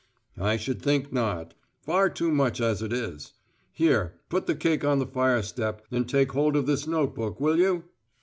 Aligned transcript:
"I 0.39 0.57
should 0.57 0.81
think 0.81 1.13
not. 1.13 1.53
Far 1.79 2.09
too 2.09 2.31
much 2.31 2.59
as 2.59 2.81
it 2.81 2.91
is. 2.91 3.33
Here, 3.71 4.15
put 4.29 4.47
the 4.47 4.55
cake 4.55 4.83
on 4.83 4.97
the 4.97 5.05
fire 5.05 5.43
step, 5.43 5.85
and 5.91 6.09
take 6.09 6.31
hold 6.31 6.55
of 6.55 6.65
this 6.65 6.87
notebook, 6.87 7.39
will 7.39 7.59
you?" 7.59 7.83